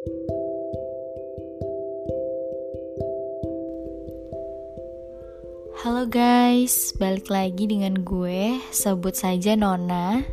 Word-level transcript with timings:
Halo 0.00 0.08
guys, 6.08 6.96
balik 6.96 7.28
lagi 7.28 7.68
dengan 7.68 8.00
gue, 8.00 8.64
sebut 8.72 9.12
saja 9.12 9.60
Nona. 9.60 10.24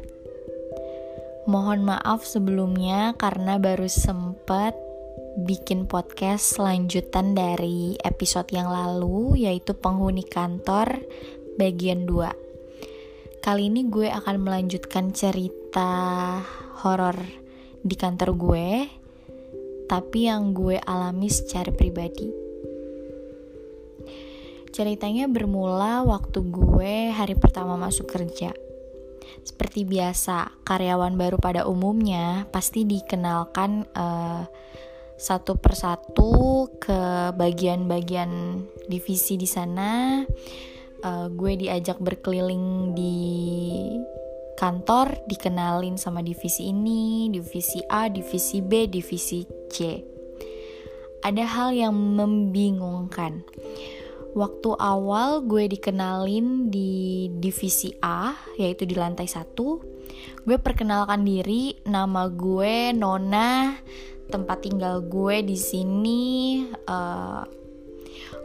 Mohon 1.51 1.83
maaf 1.83 2.23
sebelumnya 2.23 3.11
karena 3.19 3.59
baru 3.59 3.91
sempet 3.91 4.71
bikin 5.43 5.91
podcast 5.91 6.63
lanjutan 6.63 7.35
dari 7.35 7.99
episode 8.07 8.47
yang 8.55 8.71
lalu 8.71 9.43
yaitu 9.43 9.75
penghuni 9.75 10.23
kantor 10.23 10.95
bagian 11.59 12.07
2. 12.07 13.43
Kali 13.43 13.67
ini 13.67 13.83
gue 13.91 14.07
akan 14.15 14.39
melanjutkan 14.39 15.11
cerita 15.11 15.91
horor 16.87 17.19
di 17.83 17.99
kantor 17.99 18.31
gue 18.39 18.96
tapi 19.87 20.27
yang 20.27 20.51
gue 20.51 20.77
alami 20.83 21.31
secara 21.31 21.71
pribadi. 21.71 22.27
Ceritanya 24.75 25.25
bermula 25.25 26.05
waktu 26.05 26.43
gue 26.53 27.09
hari 27.09 27.33
pertama 27.33 27.79
masuk 27.79 28.05
kerja. 28.13 28.53
Seperti 29.41 29.87
biasa, 29.87 30.63
karyawan 30.67 31.15
baru 31.15 31.39
pada 31.39 31.65
umumnya 31.65 32.45
pasti 32.51 32.83
dikenalkan 32.83 33.87
uh, 33.95 34.43
satu 35.17 35.57
persatu 35.57 36.67
ke 36.77 37.33
bagian-bagian 37.33 38.61
divisi 38.85 39.39
di 39.39 39.49
sana. 39.49 40.21
Uh, 41.01 41.29
gue 41.33 41.57
diajak 41.57 41.97
berkeliling 41.97 42.93
di 42.93 43.17
kantor, 44.57 45.21
dikenalin 45.29 46.01
sama 46.01 46.25
divisi 46.25 46.73
ini, 46.73 47.29
divisi 47.29 47.79
A, 47.85 48.09
divisi 48.09 48.65
B, 48.65 48.89
divisi 48.89 49.45
C. 49.69 50.01
Ada 51.21 51.45
hal 51.45 51.69
yang 51.77 51.93
membingungkan 51.93 53.45
Waktu 54.37 54.69
awal 54.77 55.49
gue 55.49 55.65
dikenalin 55.65 56.69
di 56.69 57.25
divisi 57.41 57.89
A, 58.05 58.37
yaitu 58.61 58.85
di 58.85 58.93
lantai 58.93 59.25
satu. 59.25 59.81
Gue 60.45 60.61
perkenalkan 60.61 61.25
diri, 61.25 61.73
nama 61.89 62.29
gue 62.29 62.93
Nona, 62.93 63.73
tempat 64.29 64.61
tinggal 64.61 65.01
gue 65.09 65.41
di 65.41 65.57
sini. 65.57 66.25
Uh, 66.85 67.41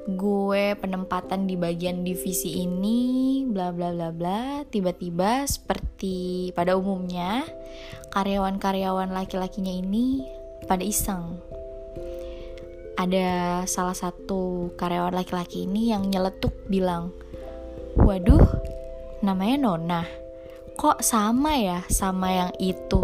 gue 0.06 0.74
penempatan 0.78 1.46
di 1.46 1.54
bagian 1.54 2.02
divisi 2.02 2.62
ini, 2.62 3.42
bla 3.46 3.70
bla 3.70 3.94
bla 3.94 4.10
bla. 4.10 4.40
Tiba-tiba 4.66 5.46
seperti 5.46 6.50
pada 6.56 6.74
umumnya, 6.74 7.46
karyawan-karyawan 8.10 9.14
laki-lakinya 9.14 9.70
ini 9.70 10.26
pada 10.66 10.82
iseng 10.82 11.38
ada 13.02 13.62
salah 13.66 13.96
satu 13.96 14.72
karyawan 14.76 15.16
laki-laki 15.16 15.64
ini 15.64 15.90
yang 15.90 16.06
nyeletuk 16.06 16.52
bilang, 16.68 17.10
"Waduh, 17.96 18.46
namanya 19.24 19.56
Nona. 19.58 20.02
Kok 20.76 21.02
sama 21.02 21.58
ya 21.58 21.82
sama 21.88 22.30
yang 22.30 22.52
itu?" 22.60 23.02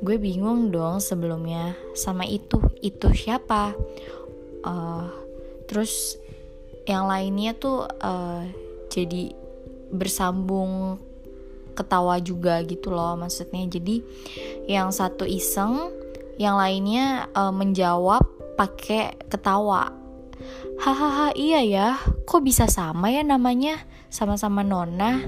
Gue 0.00 0.20
bingung 0.20 0.68
dong 0.72 1.00
sebelumnya 1.00 1.72
sama 1.96 2.28
itu. 2.28 2.60
Itu 2.84 3.12
siapa? 3.16 3.72
Uh, 4.60 5.08
terus 5.66 6.18
yang 6.86 7.10
lainnya 7.10 7.52
tuh 7.58 7.84
uh, 7.86 8.46
jadi 8.90 9.34
bersambung 9.90 11.02
ketawa 11.76 12.16
juga 12.18 12.64
gitu 12.64 12.90
loh 12.90 13.14
maksudnya. 13.20 13.68
Jadi 13.68 14.00
yang 14.64 14.88
satu 14.90 15.28
iseng, 15.28 15.92
yang 16.40 16.56
lainnya 16.56 17.28
uh, 17.36 17.52
menjawab 17.52 18.24
pakai 18.56 19.20
ketawa. 19.28 19.92
Hahaha 20.80 21.36
iya 21.36 21.60
ya, 21.64 21.88
kok 22.24 22.44
bisa 22.44 22.64
sama 22.68 23.12
ya 23.12 23.20
namanya? 23.24 23.84
Sama-sama 24.08 24.64
Nona. 24.64 25.24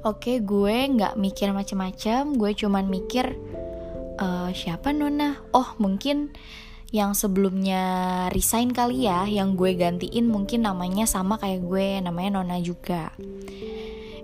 Oke, 0.00 0.40
gue 0.40 0.76
nggak 0.96 1.20
mikir 1.20 1.52
macem-macem, 1.52 2.32
gue 2.40 2.56
cuman 2.56 2.88
mikir 2.88 3.36
uh, 4.16 4.48
siapa 4.56 4.96
Nona? 4.96 5.36
Oh 5.52 5.76
mungkin 5.76 6.32
yang 6.90 7.14
sebelumnya 7.14 7.82
resign 8.34 8.74
kali 8.74 9.06
ya, 9.06 9.22
yang 9.26 9.54
gue 9.54 9.78
gantiin 9.78 10.26
mungkin 10.26 10.66
namanya 10.66 11.06
sama 11.06 11.38
kayak 11.38 11.62
gue, 11.62 11.88
namanya 12.02 12.42
Nona 12.42 12.58
juga. 12.58 13.14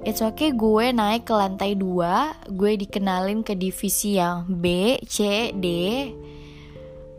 It's 0.06 0.22
okay 0.22 0.54
gue 0.54 0.94
naik 0.94 1.27
ke 1.27 1.34
lantai 1.34 1.75
2 1.75 2.54
Gue 2.54 2.78
dikenalin 2.78 3.43
ke 3.43 3.59
divisi 3.59 4.15
yang 4.15 4.47
B, 4.47 4.94
C, 5.03 5.50
D. 5.50 5.66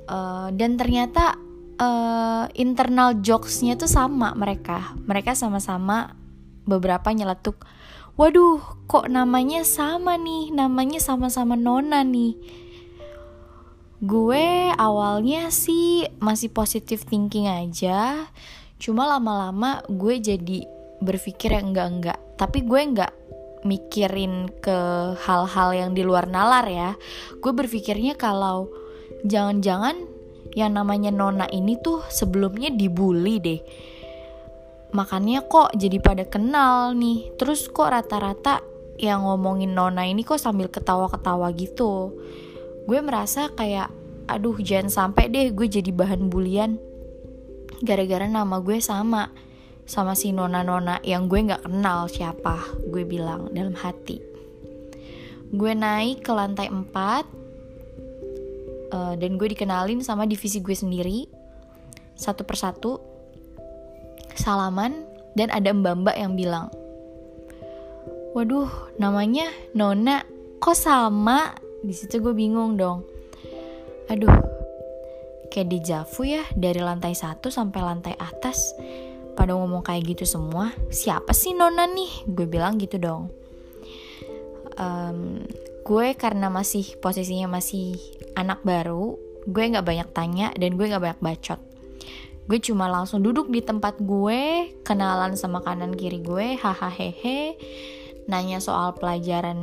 Uh, 0.07 0.47
dan 0.55 0.79
ternyata 0.79 1.35
uh, 1.83 2.47
internal 2.55 3.19
jokesnya 3.19 3.75
tuh 3.75 3.91
sama 3.91 4.31
mereka. 4.39 4.95
Mereka 5.03 5.35
sama-sama 5.35 6.15
beberapa 6.63 7.11
nyeletuk 7.11 7.59
waduh 8.17 8.59
kok 8.89 9.07
namanya 9.07 9.61
sama 9.61 10.17
nih? 10.17 10.51
Namanya 10.51 10.97
sama-sama 10.97 11.53
Nona 11.53 12.01
nih 12.01 12.35
gue 13.97 14.69
awalnya 14.77 15.49
sih 15.49 16.05
masih 16.21 16.53
positive 16.53 17.01
thinking 17.01 17.49
aja. 17.49 18.29
Cuma 18.77 19.09
lama-lama 19.09 19.81
gue 19.89 20.21
jadi 20.21 20.69
berpikir 21.01 21.53
yang 21.53 21.73
enggak-enggak. 21.73 22.19
Tapi 22.37 22.61
gue 22.61 22.77
enggak 22.77 23.13
mikirin 23.65 24.53
ke 24.61 24.77
hal-hal 25.17 25.69
yang 25.73 25.91
di 25.97 26.05
luar 26.05 26.29
nalar 26.29 26.65
ya. 26.69 26.93
Gue 27.41 27.57
berpikirnya 27.57 28.13
kalau 28.13 28.69
jangan-jangan 29.25 29.97
yang 30.53 30.77
namanya 30.77 31.09
Nona 31.09 31.49
ini 31.49 31.81
tuh 31.81 32.05
sebelumnya 32.13 32.69
dibully 32.69 33.41
deh. 33.41 33.61
Makanya 34.93 35.49
kok 35.49 35.73
jadi 35.73 35.97
pada 35.97 36.23
kenal 36.29 36.93
nih. 36.93 37.33
Terus 37.41 37.65
kok 37.65 37.89
rata-rata 37.89 38.61
yang 39.01 39.25
ngomongin 39.25 39.73
Nona 39.73 40.05
ini 40.05 40.21
kok 40.21 40.41
sambil 40.41 40.69
ketawa-ketawa 40.69 41.49
gitu 41.57 42.13
gue 42.87 42.99
merasa 43.03 43.51
kayak 43.51 43.91
aduh 44.31 44.55
jangan 44.63 44.87
sampai 44.87 45.27
deh 45.27 45.51
gue 45.51 45.67
jadi 45.67 45.91
bahan 45.91 46.31
bulian. 46.31 46.79
Gara-gara 47.83 48.25
nama 48.25 48.63
gue 48.63 48.79
sama 48.79 49.29
sama 49.87 50.15
si 50.15 50.31
nona-nona 50.31 51.03
yang 51.03 51.27
gue 51.27 51.51
nggak 51.51 51.67
kenal 51.67 52.07
siapa 52.07 52.63
gue 52.87 53.03
bilang 53.03 53.51
dalam 53.51 53.75
hati. 53.75 54.23
Gue 55.51 55.75
naik 55.75 56.23
ke 56.23 56.31
lantai 56.31 56.71
4 56.71 56.87
uh, 58.91 59.13
dan 59.19 59.31
gue 59.35 59.47
dikenalin 59.51 59.99
sama 60.03 60.23
divisi 60.27 60.63
gue 60.63 60.75
sendiri 60.75 61.27
satu 62.17 62.43
persatu 62.43 62.99
salaman 64.33 65.05
dan 65.37 65.53
ada 65.53 65.69
mbak-mbak 65.69 66.17
yang 66.17 66.33
bilang 66.33 66.73
waduh 68.33 68.69
namanya 68.97 69.49
Nona 69.73 70.25
kok 70.57 70.77
sama 70.77 71.53
di 71.81 71.93
situ 71.93 72.21
gue 72.21 72.33
bingung 72.33 72.77
dong. 72.77 73.05
Aduh 74.09 74.33
kayak 75.47 75.69
di 75.71 75.79
Javu 75.81 76.27
ya 76.27 76.43
dari 76.53 76.83
lantai 76.83 77.15
satu 77.15 77.49
sampai 77.49 77.79
lantai 77.81 78.13
atas. 78.17 78.75
Pada 79.37 79.53
ngomong 79.53 79.85
kayak 79.85 80.17
gitu 80.17 80.25
semua 80.25 80.73
siapa 80.89 81.29
sih 81.29 81.53
Nona 81.53 81.85
nih? 81.85 82.25
Gue 82.25 82.49
bilang 82.49 82.81
gitu 82.81 82.97
dong. 82.97 83.29
Um, 84.77 85.45
gue 85.85 86.17
karena 86.17 86.49
masih 86.49 86.97
posisinya 87.01 87.57
masih 87.57 87.97
anak 88.37 88.61
baru 88.61 89.17
gue 89.47 89.63
nggak 89.63 89.87
banyak 89.87 90.09
tanya 90.11 90.47
dan 90.59 90.75
gue 90.75 90.85
nggak 90.85 91.03
banyak 91.03 91.21
bacot. 91.23 91.61
Gue 92.47 92.59
cuma 92.63 92.87
langsung 92.91 93.23
duduk 93.23 93.51
di 93.51 93.59
tempat 93.63 93.99
gue 93.99 94.71
kenalan 94.83 95.35
sama 95.39 95.63
kanan 95.63 95.95
kiri 95.95 96.19
gue 96.23 96.55
hahaha 96.59 97.55
nanya 98.27 98.59
soal 98.59 98.91
pelajaran 98.95 99.57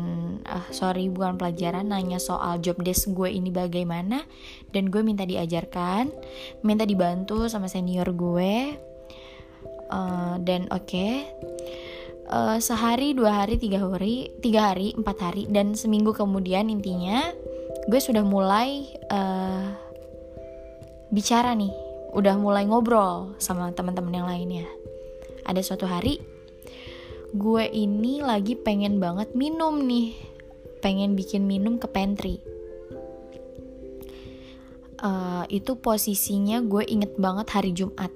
uh, 0.48 0.66
sorry 0.72 1.12
bukan 1.12 1.36
pelajaran 1.36 1.84
nanya 1.92 2.16
soal 2.16 2.56
job 2.64 2.80
desk 2.80 3.12
gue 3.12 3.28
ini 3.28 3.52
bagaimana 3.52 4.24
dan 4.72 4.88
gue 4.88 5.04
minta 5.04 5.28
diajarkan 5.28 6.08
minta 6.64 6.88
dibantu 6.88 7.46
sama 7.46 7.68
senior 7.68 8.08
gue. 8.16 8.76
Uh, 9.84 10.40
dan 10.40 10.64
oke 10.72 10.90
okay, 10.90 11.28
uh, 12.32 12.56
sehari 12.56 13.12
dua 13.12 13.44
hari 13.44 13.60
tiga 13.60 13.84
hari 13.84 14.32
tiga 14.40 14.72
hari 14.72 14.96
empat 14.96 15.16
hari 15.20 15.44
dan 15.52 15.76
seminggu 15.76 16.16
kemudian 16.16 16.72
intinya 16.72 17.20
gue 17.84 18.00
sudah 18.00 18.24
mulai 18.24 18.88
uh, 19.12 19.76
bicara 21.12 21.52
nih 21.52 21.70
udah 22.16 22.34
mulai 22.40 22.64
ngobrol 22.64 23.36
sama 23.36 23.70
teman-teman 23.76 24.24
yang 24.24 24.26
lainnya. 24.26 24.66
Ada 25.44 25.60
suatu 25.60 25.84
hari 25.84 26.33
gue 27.34 27.64
ini 27.66 28.22
lagi 28.22 28.54
pengen 28.54 29.02
banget 29.02 29.34
minum 29.34 29.82
nih 29.82 30.14
pengen 30.78 31.18
bikin 31.18 31.50
minum 31.50 31.82
ke 31.82 31.90
pantry 31.90 32.38
uh, 35.02 35.42
itu 35.50 35.74
posisinya 35.74 36.62
gue 36.62 36.86
inget 36.86 37.18
banget 37.18 37.50
hari 37.50 37.74
Jumat 37.74 38.14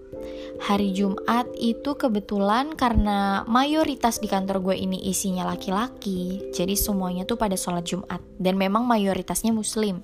hari 0.63 0.95
Jumat 0.95 1.51
itu 1.59 1.99
kebetulan 1.99 2.79
karena 2.79 3.43
mayoritas 3.47 4.23
di 4.23 4.31
kantor 4.31 4.63
gue 4.63 4.77
ini 4.77 4.99
isinya 5.07 5.47
laki-laki, 5.47 6.51
jadi 6.51 6.75
semuanya 6.75 7.23
tuh 7.23 7.39
pada 7.39 7.55
sholat 7.55 7.87
Jumat 7.87 8.19
dan 8.43 8.59
memang 8.59 8.83
mayoritasnya 8.83 9.55
Muslim. 9.55 10.03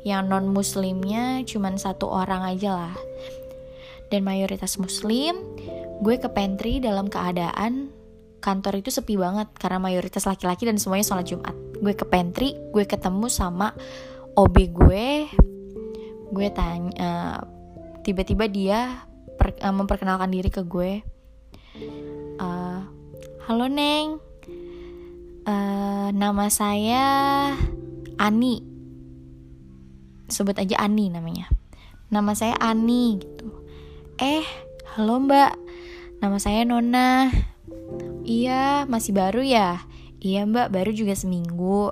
Yang 0.00 0.22
non 0.32 0.48
Muslimnya 0.48 1.44
cuma 1.44 1.68
satu 1.76 2.08
orang 2.08 2.48
aja 2.48 2.72
lah. 2.72 2.96
Dan 4.08 4.24
mayoritas 4.24 4.80
Muslim, 4.80 5.36
gue 6.00 6.16
ke 6.16 6.32
pantry 6.32 6.80
dalam 6.80 7.12
keadaan 7.12 7.99
kantor 8.40 8.80
itu 8.80 8.88
sepi 8.88 9.20
banget 9.20 9.52
karena 9.60 9.76
mayoritas 9.76 10.24
laki-laki 10.24 10.64
dan 10.64 10.80
semuanya 10.80 11.06
sholat 11.06 11.28
Jumat. 11.28 11.54
Gue 11.78 11.92
ke 11.92 12.08
pantry, 12.08 12.56
gue 12.72 12.84
ketemu 12.88 13.28
sama 13.28 13.76
OB 14.34 14.56
gue, 14.72 15.28
gue 16.32 16.48
tanya, 16.56 16.90
uh, 16.96 17.38
tiba-tiba 18.00 18.48
dia 18.48 19.04
per, 19.36 19.52
uh, 19.60 19.74
memperkenalkan 19.74 20.32
diri 20.32 20.48
ke 20.48 20.64
gue. 20.64 21.04
Uh, 22.40 22.80
halo 23.44 23.68
neng. 23.68 24.16
Uh, 25.44 26.08
nama 26.16 26.48
saya 26.48 27.04
Ani. 28.16 28.64
Sebut 30.32 30.56
aja 30.56 30.80
Ani 30.80 31.12
namanya. 31.12 31.52
Nama 32.08 32.32
saya 32.32 32.56
Ani 32.56 33.20
gitu. 33.20 33.52
Eh 34.16 34.44
halo 34.96 35.20
mbak. 35.20 35.52
Nama 36.20 36.36
saya 36.36 36.68
Nona 36.68 37.32
iya 38.30 38.86
masih 38.86 39.10
baru 39.10 39.42
ya? 39.42 39.82
Iya 40.22 40.46
mbak 40.46 40.70
baru 40.70 40.94
juga 40.94 41.18
seminggu. 41.18 41.90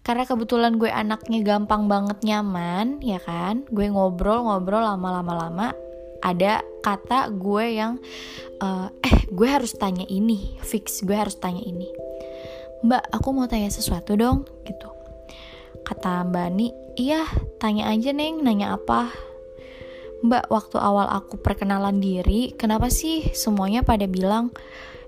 Karena 0.00 0.22
kebetulan 0.22 0.78
gue 0.78 0.88
anaknya 0.88 1.42
gampang 1.42 1.90
banget 1.90 2.22
nyaman 2.24 3.02
ya 3.04 3.20
kan? 3.20 3.66
Gue 3.68 3.90
ngobrol-ngobrol 3.90 4.80
lama-lama-lama 4.80 5.74
ada 6.24 6.64
kata 6.80 7.28
gue 7.34 7.76
yang 7.76 7.98
uh, 8.62 8.88
eh 9.02 9.26
gue 9.28 9.48
harus 9.50 9.74
tanya 9.76 10.06
ini 10.08 10.56
fix 10.62 11.02
gue 11.04 11.12
harus 11.12 11.36
tanya 11.36 11.60
ini. 11.60 11.90
Mbak 12.86 13.12
aku 13.12 13.28
mau 13.34 13.50
tanya 13.50 13.68
sesuatu 13.68 14.14
dong 14.14 14.46
gitu. 14.64 14.88
Kata 15.82 16.22
mbak 16.26 16.44
Ani 16.54 16.70
iya 16.94 17.26
tanya 17.58 17.90
aja 17.90 18.14
neng 18.14 18.46
nanya 18.46 18.78
apa? 18.78 19.10
Mbak 20.22 20.48
waktu 20.54 20.76
awal 20.78 21.10
aku 21.10 21.42
perkenalan 21.42 21.98
diri 21.98 22.54
kenapa 22.54 22.88
sih 22.88 23.26
semuanya 23.34 23.82
pada 23.82 24.06
bilang 24.06 24.54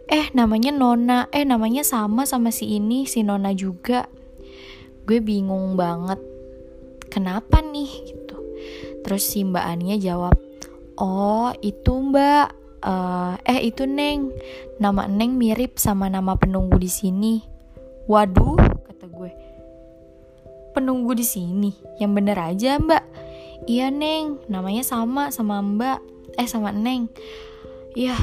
eh 0.08 0.26
namanya 0.32 0.72
Nona 0.72 1.28
eh 1.30 1.44
namanya 1.44 1.84
sama 1.84 2.24
sama 2.24 2.48
si 2.48 2.76
ini 2.80 3.04
si 3.04 3.20
Nona 3.24 3.52
juga 3.52 4.08
gue 5.04 5.20
bingung 5.20 5.76
banget 5.76 6.20
kenapa 7.08 7.60
nih 7.60 7.88
gitu 8.08 8.36
terus 9.04 9.24
si 9.24 9.44
mbak 9.44 9.64
Ania 9.64 9.96
jawab 9.96 10.36
Oh, 10.98 11.54
itu 11.62 11.94
Mbak. 11.94 12.46
Uh, 12.82 13.38
eh 13.46 13.70
itu 13.70 13.86
Neng. 13.86 14.34
Nama 14.82 15.06
Neng 15.06 15.38
mirip 15.38 15.78
sama 15.78 16.10
nama 16.10 16.34
penunggu 16.34 16.74
di 16.74 16.90
sini. 16.90 17.38
Waduh, 18.10 18.58
kata 18.58 19.06
gue. 19.06 19.30
Penunggu 20.74 21.14
di 21.14 21.22
sini. 21.22 21.70
Yang 22.02 22.12
bener 22.18 22.38
aja, 22.42 22.82
Mbak. 22.82 23.04
Iya, 23.70 23.94
Neng. 23.94 24.42
Namanya 24.50 24.82
sama 24.82 25.30
sama 25.30 25.62
Mbak. 25.62 25.98
Eh, 26.34 26.50
sama 26.50 26.74
Neng. 26.74 27.06
Iya, 27.94 28.18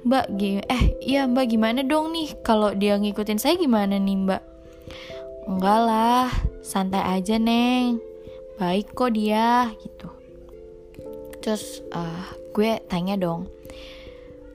Mbak, 0.00 0.26
eh 0.70 0.82
iya 1.04 1.28
Mbak 1.28 1.46
gimana 1.50 1.80
dong 1.84 2.16
nih? 2.16 2.32
Kalau 2.40 2.72
dia 2.72 2.96
ngikutin 2.96 3.36
saya 3.36 3.60
gimana 3.60 4.00
nih 4.00 4.16
Mbak? 4.16 4.42
Enggak 5.50 5.80
lah, 5.84 6.28
santai 6.64 7.04
aja 7.04 7.36
Neng. 7.36 8.00
Baik 8.56 8.92
kok 8.92 9.12
dia 9.12 9.72
gitu. 9.80 10.08
Terus 11.40 11.80
uh, 11.92 12.24
gue 12.52 12.80
tanya 12.88 13.16
dong 13.16 13.48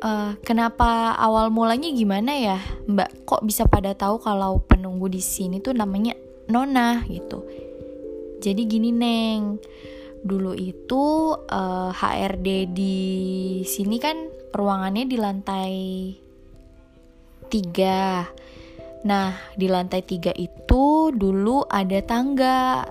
uh, 0.06 0.32
kenapa 0.46 1.18
awal 1.18 1.50
mulanya 1.50 1.90
gimana 1.90 2.32
ya 2.38 2.58
mbak? 2.86 3.26
Kok 3.26 3.42
bisa 3.46 3.66
pada 3.66 3.98
tahu 3.98 4.22
kalau 4.22 4.62
penunggu 4.62 5.10
di 5.10 5.22
sini 5.22 5.58
tuh 5.60 5.74
namanya 5.74 6.14
Nona 6.50 7.02
gitu? 7.10 7.42
Jadi 8.40 8.62
gini 8.70 8.94
neng. 8.94 9.58
Dulu 10.26 10.58
itu 10.58 11.38
uh, 11.38 11.90
eh, 11.90 11.92
HRD 11.94 12.50
di 12.74 12.98
sini 13.62 14.02
kan 14.02 14.18
ruangannya 14.56 15.06
di 15.06 15.18
lantai 15.20 15.76
tiga 17.52 18.26
nah 19.06 19.38
di 19.54 19.70
lantai 19.70 20.02
tiga 20.02 20.34
itu 20.34 21.14
dulu 21.14 21.68
ada 21.70 22.02
tangga 22.02 22.90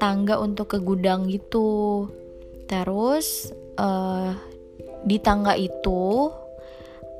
tangga 0.00 0.40
untuk 0.40 0.72
ke 0.72 0.78
gudang 0.80 1.28
gitu 1.28 2.08
Terus 2.70 3.50
uh, 3.82 4.30
di 5.02 5.18
tangga 5.18 5.58
itu 5.58 6.30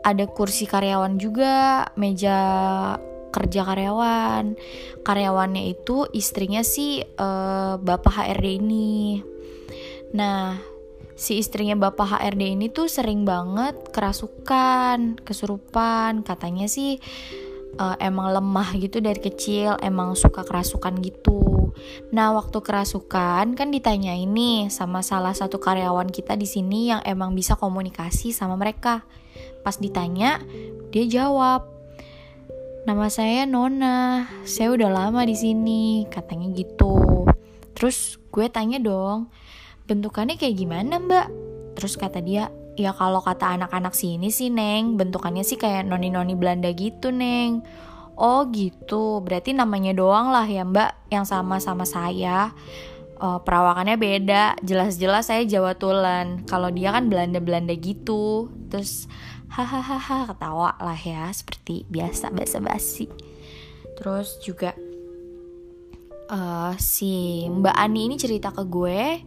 ada 0.06 0.24
kursi 0.30 0.62
karyawan 0.70 1.18
juga, 1.18 1.90
meja 1.98 2.38
kerja 3.34 3.66
karyawan. 3.66 4.54
Karyawannya 5.02 5.74
itu 5.74 6.06
istrinya 6.14 6.62
si 6.62 7.02
uh, 7.02 7.82
bapak 7.82 8.14
HRD 8.14 8.62
ini. 8.62 9.18
Nah, 10.14 10.54
si 11.20 11.36
istrinya 11.36 11.76
bapak 11.76 12.16
HRD 12.16 12.56
ini 12.56 12.72
tuh 12.72 12.88
sering 12.88 13.28
banget 13.28 13.76
kerasukan, 13.92 15.20
kesurupan. 15.20 16.24
Katanya 16.24 16.64
sih 16.64 16.96
uh, 17.76 17.92
emang 18.00 18.32
lemah 18.32 18.72
gitu 18.80 19.04
dari 19.04 19.20
kecil, 19.20 19.76
emang 19.84 20.16
suka 20.16 20.48
kerasukan 20.48 20.96
gitu. 21.04 21.76
Nah, 22.08 22.32
waktu 22.32 22.64
kerasukan 22.64 23.52
kan 23.52 23.68
ditanya 23.68 24.16
ini 24.16 24.72
sama 24.72 25.04
salah 25.04 25.36
satu 25.36 25.60
karyawan 25.60 26.08
kita 26.08 26.40
di 26.40 26.48
sini 26.48 26.88
yang 26.88 27.04
emang 27.04 27.36
bisa 27.36 27.52
komunikasi 27.52 28.32
sama 28.32 28.56
mereka. 28.56 29.04
Pas 29.60 29.76
ditanya, 29.76 30.40
dia 30.88 31.04
jawab, 31.04 31.68
"Nama 32.88 33.06
saya 33.12 33.44
Nona. 33.44 34.24
Saya 34.48 34.72
udah 34.72 34.88
lama 34.88 35.20
di 35.28 35.36
sini." 35.36 36.08
Katanya 36.08 36.48
gitu. 36.56 37.28
Terus 37.76 38.16
gue 38.32 38.48
tanya 38.48 38.80
dong, 38.80 39.28
"Bentukannya 39.90 40.38
kayak 40.38 40.54
gimana, 40.54 41.02
Mbak?" 41.02 41.26
Terus 41.74 41.98
kata 41.98 42.22
dia, 42.22 42.54
"Ya 42.78 42.94
kalau 42.94 43.18
kata 43.18 43.58
anak-anak 43.58 43.98
sini 43.98 44.30
sih, 44.30 44.54
Neng, 44.54 44.94
bentukannya 44.94 45.42
sih 45.42 45.58
kayak 45.58 45.90
noni-noni 45.90 46.38
Belanda 46.38 46.70
gitu, 46.70 47.10
Neng." 47.10 47.66
Oh 48.20 48.44
gitu, 48.52 49.24
berarti 49.24 49.56
namanya 49.56 49.96
doang 49.96 50.28
lah 50.28 50.44
ya 50.44 50.60
mbak 50.60 51.08
yang 51.08 51.24
sama 51.24 51.56
sama 51.56 51.88
saya. 51.88 52.52
Uh, 53.16 53.40
perawakannya 53.40 53.96
beda, 53.96 54.60
jelas-jelas 54.60 55.32
saya 55.32 55.48
Jawa 55.48 55.72
Tulen. 55.72 56.44
Kalau 56.44 56.68
dia 56.68 56.92
kan 56.92 57.08
Belanda-Belanda 57.08 57.72
gitu. 57.80 58.52
Terus 58.68 59.08
hahaha 59.48 60.28
ketawa 60.28 60.76
lah 60.76 61.00
ya 61.00 61.32
seperti 61.32 61.88
biasa 61.88 62.28
basa-basi. 62.28 63.08
Terus 63.96 64.36
juga 64.44 64.76
uh, 66.28 66.76
si 66.76 67.44
Mbak 67.48 67.76
Ani 67.76 68.04
ini 68.04 68.16
cerita 68.20 68.52
ke 68.52 68.68
gue 68.68 69.20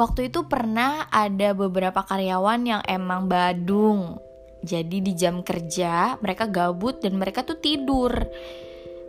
waktu 0.00 0.32
itu 0.32 0.48
pernah 0.48 1.12
ada 1.12 1.52
beberapa 1.52 2.00
karyawan 2.00 2.60
yang 2.64 2.82
emang 2.88 3.28
badung 3.28 4.16
jadi 4.60 4.96
di 5.00 5.12
jam 5.16 5.40
kerja 5.40 6.20
mereka 6.20 6.44
gabut 6.44 7.00
dan 7.00 7.16
mereka 7.16 7.44
tuh 7.44 7.56
tidur 7.56 8.12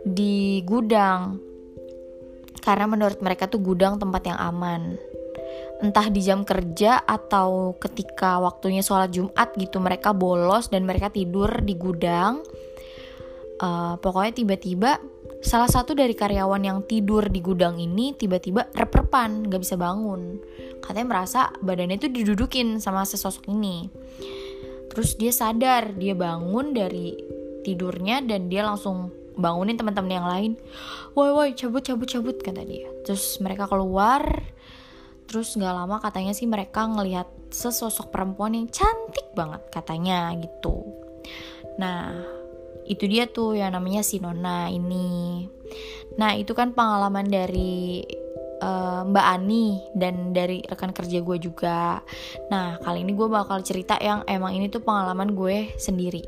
di 0.07 0.63
gudang. 0.63 1.38
Karena 2.62 2.86
menurut 2.88 3.19
mereka 3.19 3.50
tuh 3.50 3.60
gudang 3.60 4.00
tempat 4.00 4.31
yang 4.31 4.39
aman. 4.39 4.95
Entah 5.81 6.07
di 6.13 6.21
jam 6.21 6.45
kerja 6.45 7.01
atau 7.01 7.74
ketika 7.81 8.38
waktunya 8.38 8.86
sholat 8.86 9.12
Jumat 9.12 9.50
gitu 9.57 9.81
mereka 9.81 10.13
bolos 10.13 10.69
dan 10.69 10.86
mereka 10.86 11.10
tidur 11.10 11.50
di 11.65 11.74
gudang. 11.74 12.45
Uh, 13.62 13.98
pokoknya 14.01 14.33
tiba-tiba 14.41 14.98
salah 15.41 15.67
satu 15.67 15.98
dari 15.98 16.13
karyawan 16.13 16.62
yang 16.62 16.79
tidur 16.86 17.27
di 17.27 17.41
gudang 17.41 17.81
ini 17.81 18.13
tiba-tiba 18.13 18.69
rep-repan, 18.71 19.50
gak 19.50 19.62
bisa 19.62 19.75
bangun. 19.75 20.38
Katanya 20.79 21.07
merasa 21.10 21.50
badannya 21.60 21.98
tuh 21.98 22.13
didudukin 22.13 22.77
sama 22.77 23.03
sesosok 23.03 23.50
ini. 23.50 23.89
Terus 24.91 25.15
dia 25.15 25.31
sadar 25.33 25.95
dia 25.95 26.13
bangun 26.13 26.75
dari 26.75 27.15
tidurnya 27.63 28.21
dan 28.25 28.51
dia 28.51 28.65
langsung 28.65 29.10
bangunin 29.39 29.79
teman-teman 29.79 30.12
yang 30.12 30.27
lain. 30.27 30.51
Woi 31.15 31.31
woi 31.31 31.50
cabut 31.55 31.81
cabut 31.86 32.07
cabut 32.07 32.38
kata 32.39 32.62
dia. 32.67 32.91
Terus 33.07 33.39
mereka 33.39 33.65
keluar. 33.71 34.24
Terus 35.31 35.55
nggak 35.55 35.75
lama 35.75 36.03
katanya 36.03 36.36
sih 36.36 36.43
mereka 36.43 36.83
ngelihat 36.91 37.27
sesosok 37.55 38.12
perempuan 38.12 38.51
yang 38.51 38.67
cantik 38.67 39.31
banget 39.31 39.63
katanya 39.71 40.36
gitu. 40.36 40.83
Nah 41.79 42.40
itu 42.91 43.07
dia 43.07 43.24
tuh 43.31 43.55
yang 43.55 43.71
namanya 43.71 44.03
si 44.03 44.19
Nona 44.19 44.67
ini 44.67 45.48
nah 46.19 46.36
itu 46.36 46.51
kan 46.51 46.75
pengalaman 46.75 47.31
dari 47.31 48.03
uh, 48.62 49.01
Mbak 49.03 49.27
Ani 49.27 49.81
dan 49.98 50.31
dari 50.31 50.62
rekan 50.63 50.93
kerja 50.93 51.19
gue 51.19 51.38
juga. 51.41 52.00
Nah, 52.53 52.77
kali 52.79 53.03
ini 53.03 53.17
gue 53.17 53.27
bakal 53.27 53.65
cerita 53.65 53.98
yang 53.98 54.24
emang 54.29 54.55
ini 54.55 54.69
tuh 54.69 54.86
pengalaman 54.86 55.33
gue 55.33 55.74
sendiri. 55.75 56.24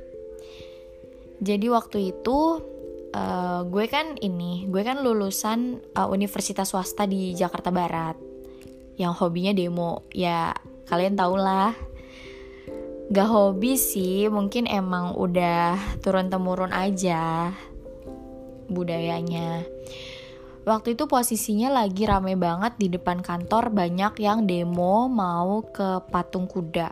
Jadi 1.40 1.68
waktu 1.70 2.16
itu 2.16 2.40
uh, 3.14 3.62
gue 3.68 3.86
kan 3.88 4.18
ini, 4.20 4.66
gue 4.68 4.82
kan 4.82 5.00
lulusan 5.06 5.80
uh, 5.96 6.10
universitas 6.10 6.74
swasta 6.74 7.06
di 7.06 7.38
Jakarta 7.38 7.70
Barat 7.70 8.18
yang 8.98 9.14
hobinya 9.14 9.54
demo. 9.54 10.06
Ya, 10.12 10.54
kalian 10.90 11.16
tau 11.16 11.38
lah. 11.38 11.74
Gak 13.14 13.30
hobi 13.30 13.78
sih, 13.78 14.26
mungkin 14.26 14.66
emang 14.66 15.14
udah 15.14 15.78
turun-temurun 16.02 16.74
aja 16.74 17.54
budayanya. 18.66 19.62
Waktu 20.66 20.98
itu 20.98 21.06
posisinya 21.06 21.70
lagi 21.70 22.10
rame 22.10 22.34
banget 22.34 22.74
di 22.82 22.90
depan 22.90 23.22
kantor 23.22 23.70
banyak 23.70 24.18
yang 24.18 24.50
demo 24.50 25.06
mau 25.06 25.62
ke 25.62 26.02
patung 26.10 26.50
kuda. 26.50 26.90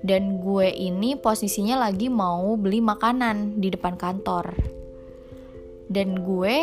Dan 0.00 0.40
gue 0.40 0.72
ini 0.72 1.12
posisinya 1.20 1.76
lagi 1.76 2.08
mau 2.08 2.56
beli 2.56 2.80
makanan 2.80 3.60
di 3.60 3.68
depan 3.68 4.00
kantor. 4.00 4.56
Dan 5.92 6.24
gue 6.24 6.56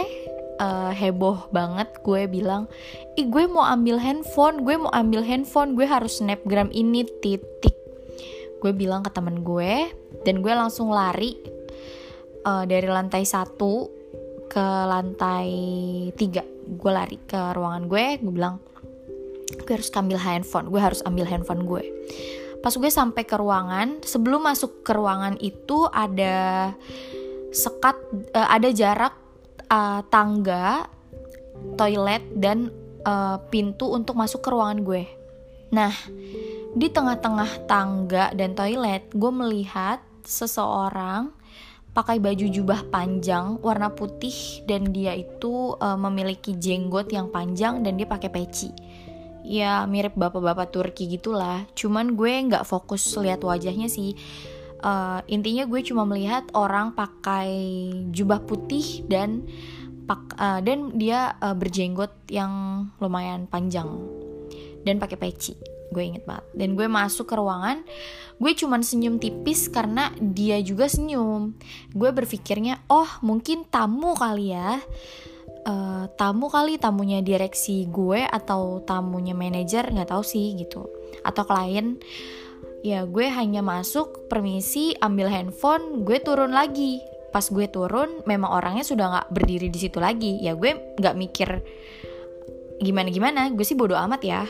uh, 0.58 0.90
heboh 0.90 1.54
banget 1.54 2.02
gue 2.02 2.25
bilang, 2.25 2.66
"Ih, 3.13 3.30
gue 3.30 3.46
mau 3.46 3.62
ambil 3.62 4.02
handphone, 4.02 4.66
gue 4.66 4.74
mau 4.74 4.90
ambil 4.90 5.22
handphone, 5.22 5.78
gue 5.78 5.86
harus 5.86 6.18
snapgram 6.18 6.74
ini 6.74 7.06
titik." 7.22 7.83
Gue 8.63 8.72
bilang 8.72 9.03
ke 9.03 9.12
temen 9.12 9.43
gue 9.43 9.91
dan 10.24 10.39
gue 10.39 10.53
langsung 10.55 10.88
lari 10.88 11.36
uh, 12.48 12.63
dari 12.63 12.88
lantai 12.88 13.27
satu 13.27 13.91
ke 14.48 14.67
lantai 14.88 15.51
tiga. 16.15 16.48
Gue 16.79 16.91
lari 16.96 17.20
ke 17.27 17.51
ruangan 17.51 17.91
gue 17.91 18.24
gue 18.24 18.32
bilang 18.32 18.63
gue 19.53 19.74
harus 19.75 19.91
ambil 19.91 20.15
handphone 20.15 20.72
gue 20.72 20.79
harus 20.79 21.03
ambil 21.03 21.27
handphone 21.27 21.67
gue. 21.67 21.84
Pas 22.63 22.72
gue 22.72 22.88
sampai 22.88 23.27
ke 23.27 23.36
ruangan 23.36 24.00
sebelum 24.00 24.48
masuk 24.48 24.88
ke 24.88 24.96
ruangan 24.96 25.36
itu 25.43 25.84
ada 25.91 26.72
sekat 27.51 28.00
uh, 28.32 28.48
ada 28.48 28.72
jarak 28.72 29.12
uh, 29.67 30.00
tangga 30.08 30.88
toilet 31.75 32.24
dan 32.39 32.72
uh, 33.03 33.43
pintu 33.51 33.91
untuk 33.91 34.15
masuk 34.15 34.39
ke 34.39 34.50
ruangan 34.55 34.88
gue. 34.88 35.03
Nah 35.75 35.91
di 36.74 36.89
tengah-tengah 36.89 37.70
tangga 37.70 38.34
dan 38.34 38.58
toilet 38.58 39.06
gue 39.13 39.32
melihat 39.32 40.01
seseorang 40.25 41.30
pakai 41.94 42.18
baju 42.18 42.50
jubah 42.50 42.89
panjang 42.89 43.62
warna 43.62 43.94
putih 43.94 44.65
dan 44.65 44.89
dia 44.89 45.13
itu 45.13 45.77
uh, 45.77 45.94
memiliki 45.94 46.58
jenggot 46.58 47.13
yang 47.13 47.30
panjang 47.30 47.86
dan 47.86 47.94
dia 47.94 48.10
pakai 48.10 48.34
peci. 48.34 48.74
Ya 49.46 49.86
mirip 49.86 50.18
bapak-bapak 50.18 50.74
Turki 50.74 51.06
gitulah. 51.06 51.70
Cuman 51.77 52.18
gue 52.18 52.50
nggak 52.50 52.65
fokus 52.65 53.06
lihat 53.22 53.46
wajahnya 53.46 53.86
sih. 53.86 54.18
Uh, 54.82 55.22
intinya 55.30 55.70
gue 55.70 55.80
cuma 55.86 56.03
melihat 56.10 56.44
orang 56.58 56.98
pakai 56.98 57.53
jubah 58.10 58.42
putih 58.44 59.06
dan 59.06 59.46
pak 60.03 60.36
uh, 60.36 60.60
dan 60.60 60.98
dia 61.00 61.38
uh, 61.39 61.56
berjenggot 61.56 62.12
yang 62.27 62.51
lumayan 63.00 63.48
panjang 63.48 63.88
dan 64.84 65.00
pakai 65.00 65.15
peci 65.15 65.73
gue 65.94 66.04
inget 66.04 66.26
banget. 66.26 66.46
Dan 66.58 66.74
gue 66.74 66.90
masuk 66.90 67.30
ke 67.30 67.36
ruangan 67.38 67.86
gue 68.42 68.52
cuman 68.58 68.82
senyum 68.82 69.22
tipis 69.22 69.70
karena 69.70 70.10
dia 70.20 70.60
juga 70.60 70.90
senyum. 70.90 71.54
Gue 71.94 72.10
berpikirnya 72.10 72.82
oh 72.90 73.08
mungkin 73.22 73.70
tamu 73.70 74.18
kali 74.18 74.52
ya. 74.52 74.82
Uh, 75.64 76.12
tamu 76.20 76.52
kali 76.52 76.76
tamunya 76.76 77.24
direksi 77.24 77.88
gue 77.88 78.28
atau 78.28 78.84
tamunya 78.84 79.32
manajer 79.32 79.88
nggak 79.88 80.12
tahu 80.12 80.24
sih 80.26 80.58
gitu. 80.60 80.90
Atau 81.24 81.48
klien. 81.48 82.02
Ya 82.84 83.08
gue 83.08 83.32
hanya 83.32 83.64
masuk 83.64 84.28
permisi 84.28 84.92
ambil 85.00 85.32
handphone 85.32 86.04
gue 86.04 86.20
turun 86.20 86.52
lagi. 86.52 87.00
Pas 87.32 87.48
gue 87.48 87.66
turun 87.72 88.22
memang 88.28 88.52
orangnya 88.52 88.84
sudah 88.84 89.06
nggak 89.08 89.28
berdiri 89.32 89.72
di 89.72 89.80
situ 89.80 90.04
lagi. 90.04 90.44
Ya 90.44 90.52
gue 90.58 91.00
nggak 91.00 91.16
mikir 91.16 91.50
gimana 92.84 93.08
gimana 93.08 93.42
gue 93.54 93.64
sih 93.64 93.80
bodoh 93.80 93.96
amat 93.96 94.22
ya 94.28 94.44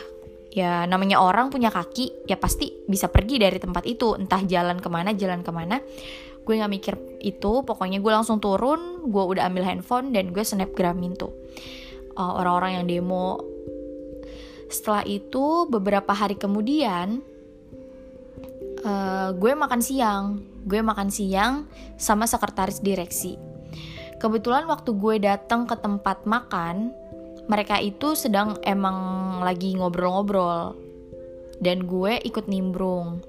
ya 0.54 0.86
namanya 0.86 1.18
orang 1.18 1.50
punya 1.50 1.74
kaki 1.74 2.30
ya 2.30 2.38
pasti 2.38 2.70
bisa 2.86 3.10
pergi 3.10 3.42
dari 3.42 3.58
tempat 3.58 3.82
itu. 3.84 4.14
Entah 4.14 4.40
jalan 4.46 4.78
ke 4.78 4.86
mana 4.86 5.10
jalan 5.12 5.42
ke 5.42 5.50
mana. 5.50 5.82
Gue 6.46 6.54
nggak 6.62 6.72
mikir 6.72 6.94
itu. 7.26 7.66
Pokoknya 7.66 7.98
gue 7.98 8.12
langsung 8.14 8.38
turun 8.38 9.10
gue 9.10 9.24
udah 9.34 9.50
ambil 9.50 9.66
handphone 9.66 10.14
dan 10.14 10.30
gue 10.30 10.46
snapgramin 10.46 11.18
tuh. 11.18 11.34
Uh, 12.14 12.38
orang-orang 12.38 12.78
yang 12.80 12.86
demo. 12.86 13.42
Setelah 14.70 15.02
itu 15.02 15.66
beberapa 15.66 16.14
hari 16.14 16.38
kemudian 16.38 17.18
uh, 18.86 19.34
gue 19.34 19.52
makan 19.58 19.82
siang. 19.82 20.38
Gue 20.62 20.80
makan 20.80 21.10
siang 21.10 21.66
sama 21.98 22.30
sekretaris 22.30 22.78
direksi. 22.78 23.36
Kebetulan 24.22 24.64
waktu 24.70 24.94
gue 24.94 25.16
datang 25.20 25.66
ke 25.66 25.76
tempat 25.76 26.24
makan 26.24 26.94
mereka 27.46 27.80
itu 27.80 28.16
sedang 28.16 28.56
emang 28.64 29.40
lagi 29.42 29.76
ngobrol-ngobrol. 29.76 30.76
Dan 31.60 31.86
gue 31.86 32.18
ikut 32.24 32.50
nimbrung. 32.50 33.22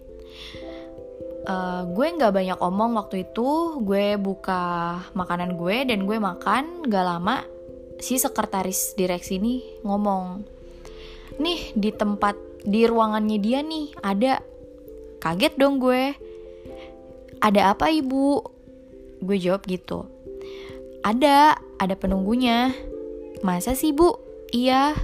Uh, 1.46 1.86
gue 1.94 2.08
nggak 2.10 2.34
banyak 2.34 2.60
omong 2.60 2.98
waktu 2.98 3.28
itu. 3.28 3.80
Gue 3.86 4.18
buka 4.18 4.98
makanan 5.14 5.56
gue 5.56 5.86
dan 5.86 6.10
gue 6.10 6.18
makan. 6.18 6.90
Gak 6.90 7.06
lama 7.06 7.46
si 8.02 8.20
sekretaris 8.20 8.98
direksi 9.00 9.40
ini 9.40 9.64
ngomong 9.88 10.44
nih 11.40 11.72
di 11.80 11.96
tempat 11.96 12.36
di 12.66 12.84
ruangannya 12.84 13.38
dia 13.40 13.62
nih 13.62 13.94
ada. 14.02 14.42
Kaget 15.22 15.54
dong 15.58 15.78
gue. 15.78 16.18
Ada 17.40 17.78
apa 17.78 17.94
ibu? 17.94 18.42
Gue 19.22 19.38
jawab 19.38 19.66
gitu 19.70 20.16
ada 21.06 21.54
ada 21.78 21.94
penunggunya 21.94 22.74
Masa 23.46 23.78
sih 23.78 23.94
bu? 23.94 24.18
Iya. 24.50 24.98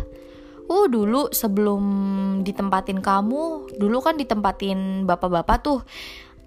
Oh 0.65 0.89
dulu 0.89 1.29
sebelum 1.29 1.83
ditempatin 2.41 3.05
kamu, 3.05 3.75
dulu 3.77 3.97
kan 4.01 4.17
ditempatin 4.17 5.05
bapak-bapak 5.05 5.57
tuh 5.61 5.85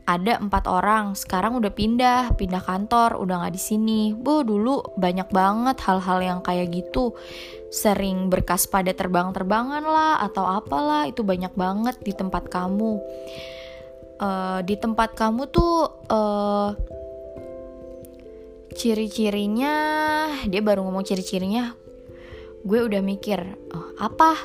ada 0.05 0.37
empat 0.37 0.69
orang 0.69 1.17
sekarang 1.17 1.57
udah 1.57 1.73
pindah 1.73 2.37
pindah 2.37 2.61
kantor 2.61 3.17
udah 3.17 3.41
nggak 3.41 3.55
di 3.57 3.63
sini 3.63 4.01
bu 4.13 4.45
dulu 4.45 5.01
banyak 5.01 5.33
banget 5.33 5.81
hal-hal 5.81 6.21
yang 6.21 6.41
kayak 6.45 6.69
gitu 6.77 7.17
sering 7.73 8.29
berkas 8.29 8.69
pada 8.69 8.93
terbang-terbangan 8.93 9.81
lah 9.81 10.21
atau 10.21 10.45
apalah 10.45 11.09
itu 11.09 11.25
banyak 11.25 11.57
banget 11.57 11.97
di 12.05 12.13
tempat 12.13 12.53
kamu 12.53 13.01
uh, 14.21 14.61
di 14.61 14.77
tempat 14.77 15.17
kamu 15.17 15.49
tuh 15.49 15.89
uh, 16.13 16.77
ciri-cirinya 18.77 19.75
dia 20.45 20.61
baru 20.61 20.85
ngomong 20.85 21.07
ciri-cirinya 21.09 21.73
gue 22.65 22.81
udah 22.81 23.05
mikir 23.05 23.45
oh, 23.77 23.93
apa 24.01 24.41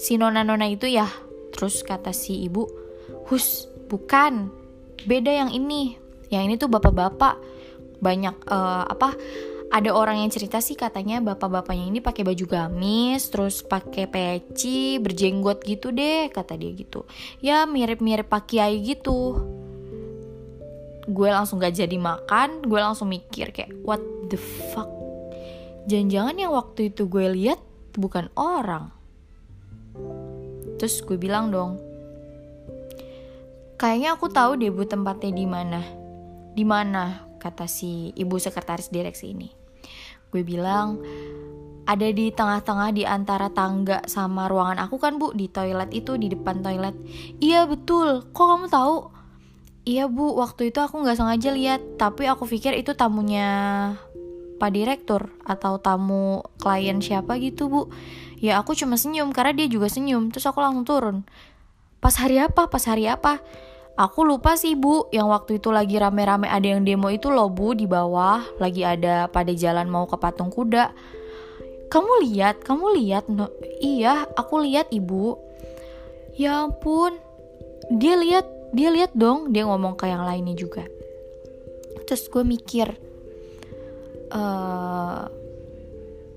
si 0.00 0.16
nona-nona 0.16 0.64
itu 0.72 0.88
ya? 0.88 1.06
Terus 1.52 1.84
kata 1.84 2.16
si 2.16 2.48
ibu 2.48 2.64
hus 3.28 3.68
bukan. 3.92 4.48
Beda 5.04 5.28
yang 5.28 5.52
ini. 5.52 6.00
Yang 6.32 6.42
ini 6.48 6.54
tuh 6.56 6.72
bapak-bapak. 6.72 7.36
Banyak 8.00 8.48
uh, 8.48 8.88
apa 8.88 9.12
ada 9.70 9.92
orang 9.92 10.24
yang 10.24 10.32
cerita 10.32 10.58
sih 10.58 10.74
katanya 10.74 11.20
bapak-bapaknya 11.20 11.84
ini 11.92 12.00
pakai 12.00 12.24
baju 12.26 12.44
gamis 12.48 13.28
terus 13.30 13.62
pakai 13.62 14.08
peci 14.08 14.98
berjenggot 14.98 15.62
gitu 15.62 15.92
deh 15.92 16.32
kata 16.32 16.56
dia 16.56 16.72
gitu. 16.72 17.04
Ya 17.44 17.68
mirip-mirip 17.68 18.26
Pak 18.26 18.50
Kiai 18.50 18.80
gitu. 18.80 19.36
Gue 21.04 21.28
langsung 21.28 21.60
gak 21.60 21.76
jadi 21.76 21.96
makan 22.00 22.64
gue 22.64 22.80
langsung 22.80 23.12
mikir 23.12 23.52
kayak 23.52 23.76
what 23.84 24.00
the 24.32 24.40
fuck 24.72 24.88
jangan-jangan 25.90 26.38
yang 26.38 26.54
waktu 26.54 26.94
itu 26.94 27.10
gue 27.10 27.26
lihat 27.34 27.58
bukan 27.98 28.30
orang. 28.38 28.94
Terus 30.78 31.02
gue 31.02 31.18
bilang 31.18 31.50
dong 31.50 31.90
kayaknya 33.80 34.12
aku 34.12 34.28
tahu 34.28 34.60
deh 34.60 34.70
bu 34.70 34.86
tempatnya 34.86 35.32
di 35.34 35.46
mana. 35.48 35.80
Di 36.54 36.62
mana? 36.68 37.30
kata 37.40 37.64
si 37.64 38.12
ibu 38.12 38.36
sekretaris 38.36 38.92
direksi 38.92 39.32
ini. 39.32 39.48
Gue 40.28 40.44
bilang 40.44 41.00
ada 41.88 42.06
di 42.12 42.28
tengah-tengah 42.30 42.92
di 42.92 43.08
antara 43.08 43.48
tangga 43.48 44.04
sama 44.04 44.46
ruangan 44.46 44.84
aku 44.84 45.00
kan 45.00 45.16
bu? 45.16 45.32
Di 45.32 45.48
toilet 45.48 45.88
itu 45.96 46.20
di 46.20 46.28
depan 46.28 46.60
toilet. 46.60 46.92
Iya 47.40 47.64
betul. 47.64 48.28
Kok 48.30 48.46
kamu 48.46 48.66
tahu? 48.68 48.96
Iya 49.88 50.06
bu. 50.06 50.36
Waktu 50.36 50.68
itu 50.68 50.78
aku 50.78 51.00
nggak 51.00 51.16
sengaja 51.16 51.50
lihat 51.56 51.80
tapi 51.96 52.28
aku 52.28 52.44
pikir 52.44 52.76
itu 52.76 52.92
tamunya 52.92 53.48
Pak 54.60 54.76
Direktur 54.76 55.32
atau 55.48 55.80
tamu 55.80 56.44
klien 56.60 57.00
siapa 57.00 57.40
gitu 57.40 57.72
bu. 57.72 57.82
Ya 58.36 58.60
aku 58.60 58.76
cuma 58.76 59.00
senyum 59.00 59.32
karena 59.32 59.56
dia 59.56 59.72
juga 59.72 59.88
senyum 59.88 60.28
terus 60.28 60.44
aku 60.44 60.60
langsung 60.60 60.84
turun. 60.84 61.16
Pas 62.04 62.12
hari 62.20 62.36
apa? 62.36 62.68
Pas 62.68 62.84
hari 62.84 63.08
apa? 63.08 63.40
Aku 63.96 64.24
lupa 64.24 64.60
sih 64.60 64.76
bu. 64.76 65.08
Yang 65.08 65.28
waktu 65.32 65.50
itu 65.60 65.68
lagi 65.72 65.96
rame-rame 65.96 66.48
ada 66.48 66.64
yang 66.64 66.84
demo 66.84 67.08
itu 67.08 67.32
loh 67.32 67.48
bu 67.48 67.72
di 67.72 67.88
bawah. 67.88 68.44
Lagi 68.60 68.84
ada 68.84 69.32
pada 69.32 69.52
jalan 69.56 69.88
mau 69.88 70.04
ke 70.04 70.20
patung 70.20 70.52
kuda. 70.52 70.92
Kamu 71.88 72.22
lihat 72.28 72.62
kamu 72.62 73.00
lihat 73.02 73.26
no 73.32 73.48
iya 73.80 74.28
aku 74.36 74.60
lihat 74.60 74.92
ibu. 74.92 75.40
Ya 76.36 76.68
ampun. 76.68 77.16
Dia 77.90 78.20
lihat 78.20 78.44
dia 78.76 78.92
lihat 78.92 79.16
dong. 79.16 79.52
Dia 79.56 79.64
ngomong 79.64 79.96
ke 79.96 80.08
yang 80.08 80.24
lainnya 80.24 80.52
juga. 80.52 80.84
Terus 82.08 82.24
gue 82.32 82.44
mikir 82.46 83.09
uh, 84.30 85.26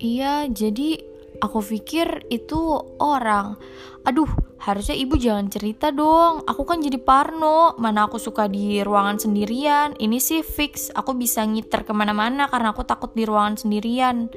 iya 0.01 0.49
jadi 0.49 0.99
aku 1.41 1.59
pikir 1.61 2.27
itu 2.29 2.59
orang 3.01 3.57
aduh 4.03 4.27
harusnya 4.63 4.95
ibu 4.95 5.19
jangan 5.19 5.51
cerita 5.51 5.91
dong. 5.91 6.47
Aku 6.47 6.63
kan 6.63 6.79
jadi 6.79 6.95
parno, 6.95 7.75
mana 7.75 8.07
aku 8.07 8.15
suka 8.15 8.47
di 8.47 8.79
ruangan 8.79 9.19
sendirian. 9.19 9.99
Ini 9.99 10.17
sih 10.23 10.39
fix, 10.39 10.87
aku 10.95 11.19
bisa 11.19 11.43
ngiter 11.43 11.83
ke 11.83 11.91
mana-mana 11.91 12.47
karena 12.47 12.71
aku 12.71 12.87
takut 12.87 13.11
di 13.11 13.27
ruangan 13.27 13.59
sendirian. 13.59 14.31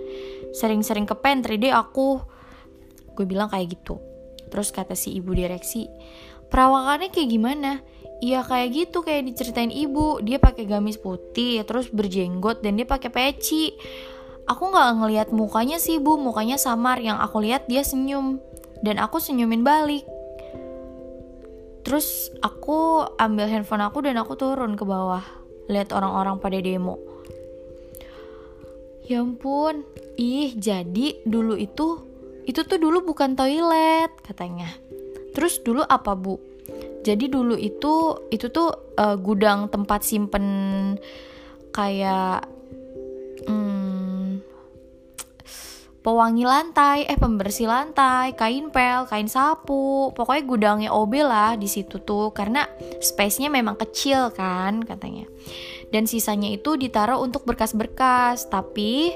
Sering-sering 0.51 1.07
ke 1.07 1.15
pantry 1.15 1.63
deh 1.63 1.71
aku. 1.71 2.19
Gue 3.15 3.27
bilang 3.27 3.47
kayak 3.47 3.79
gitu. 3.79 4.03
Terus 4.51 4.75
kata 4.75 4.99
si 4.99 5.15
ibu 5.15 5.31
direksi, 5.31 5.87
perawakannya 6.51 7.11
kayak 7.15 7.31
gimana? 7.31 7.71
Iya 8.17 8.41
kayak 8.41 8.69
gitu 8.73 9.05
kayak 9.05 9.29
diceritain 9.29 9.69
ibu. 9.69 10.25
Dia 10.25 10.41
pakai 10.41 10.65
gamis 10.65 10.97
putih 10.97 11.61
terus 11.69 11.93
berjenggot 11.93 12.65
dan 12.65 12.81
dia 12.81 12.89
pakai 12.89 13.13
peci. 13.13 13.77
Aku 14.49 14.73
nggak 14.73 14.91
ngelihat 15.03 15.29
mukanya 15.37 15.77
sih 15.77 16.01
bu. 16.01 16.17
Mukanya 16.17 16.57
samar. 16.57 16.97
Yang 17.03 17.19
aku 17.21 17.37
lihat 17.45 17.69
dia 17.69 17.85
senyum. 17.85 18.41
Dan 18.81 18.97
aku 18.97 19.21
senyumin 19.21 19.61
balik. 19.61 20.09
Terus 21.85 22.33
aku 22.41 23.05
ambil 23.21 23.47
handphone 23.53 23.85
aku 23.85 24.01
dan 24.01 24.17
aku 24.17 24.33
turun 24.35 24.81
ke 24.81 24.85
bawah. 24.89 25.23
Lihat 25.69 25.93
orang-orang 25.93 26.41
pada 26.41 26.57
demo. 26.57 26.97
Ya 29.05 29.21
ampun. 29.21 29.85
Ih 30.17 30.57
jadi 30.57 31.21
dulu 31.29 31.61
itu 31.61 32.01
itu 32.49 32.63
tuh 32.65 32.81
dulu 32.81 33.05
bukan 33.05 33.37
toilet 33.37 34.09
katanya. 34.25 34.73
Terus 35.37 35.61
dulu 35.61 35.85
apa 35.85 36.17
bu 36.17 36.56
jadi 37.07 37.31
dulu 37.31 37.55
itu 37.55 38.27
itu 38.35 38.51
tuh 38.51 38.75
uh, 38.99 39.15
gudang 39.15 39.71
tempat 39.71 40.03
simpen 40.03 40.47
kayak 41.71 42.43
hmm, 43.47 44.43
pewangi 46.07 46.47
lantai, 46.47 47.03
eh 47.11 47.19
pembersih 47.19 47.67
lantai, 47.67 48.39
kain 48.39 48.71
pel, 48.71 49.11
kain 49.11 49.27
sapu, 49.27 50.15
pokoknya 50.15 50.43
gudangnya 50.47 50.91
OB 50.95 51.13
lah 51.23 51.59
di 51.59 51.67
situ 51.67 51.99
tuh 51.99 52.31
karena 52.31 52.63
space-nya 53.03 53.51
memang 53.51 53.75
kecil 53.75 54.31
kan 54.31 54.87
katanya. 54.87 55.27
Dan 55.91 56.07
sisanya 56.07 56.51
itu 56.51 56.79
ditaruh 56.79 57.19
untuk 57.19 57.43
berkas-berkas, 57.47 58.47
tapi 58.51 59.15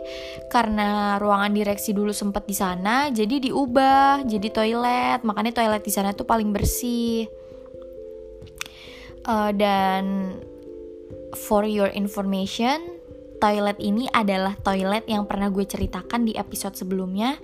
karena 0.50 1.18
ruangan 1.22 1.54
direksi 1.54 1.94
dulu 1.94 2.10
sempet 2.10 2.46
di 2.46 2.54
sana, 2.58 3.06
jadi 3.10 3.38
diubah 3.38 4.26
jadi 4.26 4.48
toilet, 4.50 5.22
makanya 5.22 5.62
toilet 5.62 5.82
di 5.86 5.94
sana 5.94 6.10
tuh 6.10 6.26
paling 6.26 6.50
bersih 6.50 7.39
uh, 9.26 9.52
dan 9.52 10.36
for 11.48 11.64
your 11.64 11.88
information 11.92 13.00
toilet 13.40 13.80
ini 13.80 14.06
adalah 14.12 14.52
toilet 14.60 15.08
yang 15.08 15.24
pernah 15.24 15.48
gue 15.48 15.64
ceritakan 15.64 16.28
di 16.28 16.36
episode 16.36 16.76
sebelumnya 16.76 17.40